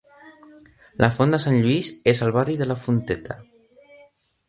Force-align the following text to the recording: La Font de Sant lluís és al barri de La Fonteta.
La 1.03 1.09
Font 1.17 1.35
de 1.37 1.41
Sant 1.45 1.59
lluís 1.65 1.91
és 2.15 2.25
al 2.29 2.35
barri 2.39 2.59
de 2.63 2.71
La 2.73 2.79
Fonteta. 2.87 3.41